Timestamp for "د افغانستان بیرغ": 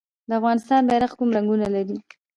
0.27-1.11